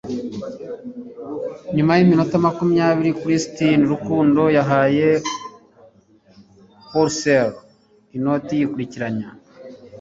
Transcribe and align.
Nyuma 1.75 1.91
yiminota 1.99 2.35
makumyabiri 2.47 3.17
Christine 3.19 3.83
Rukundo 3.91 4.41
yahaye 4.57 5.07
Horsley 6.91 7.51
inoti 8.15 8.53
yikurikiranya, 8.59 9.27